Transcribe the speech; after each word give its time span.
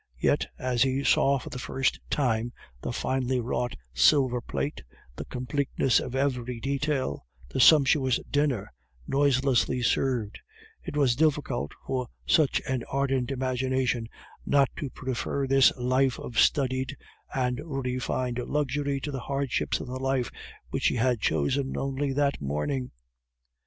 Yet 0.17 0.47
as 0.57 0.81
he 0.81 1.03
saw 1.03 1.37
for 1.37 1.51
the 1.51 1.59
first 1.59 1.99
time 2.09 2.53
the 2.81 2.91
finely 2.91 3.39
wrought 3.39 3.75
silver 3.93 4.41
plate, 4.41 4.81
the 5.15 5.25
completeness 5.25 5.99
of 5.99 6.15
every 6.15 6.59
detail, 6.59 7.27
the 7.49 7.59
sumptuous 7.59 8.19
dinner, 8.31 8.73
noiselessly 9.05 9.83
served, 9.83 10.39
it 10.83 10.97
was 10.97 11.15
difficult 11.15 11.73
for 11.85 12.07
such 12.25 12.63
an 12.67 12.83
ardent 12.91 13.29
imagination 13.29 14.07
not 14.43 14.71
to 14.77 14.89
prefer 14.89 15.45
this 15.45 15.71
life 15.77 16.17
of 16.17 16.39
studied 16.39 16.97
and 17.35 17.61
refined 17.63 18.39
luxury 18.39 18.99
to 19.01 19.11
the 19.11 19.19
hardships 19.19 19.79
of 19.79 19.85
the 19.85 19.99
life 19.99 20.31
which 20.71 20.87
he 20.87 20.95
had 20.95 21.21
chosen 21.21 21.77
only 21.77 22.11
that 22.11 22.41
morning. 22.41 22.89